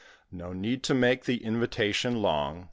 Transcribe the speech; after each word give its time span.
No 0.31 0.51
need 0.51 0.81
to 0.85 0.95
make 0.95 1.25
the 1.25 1.43
invitation 1.43 2.23
long. 2.23 2.59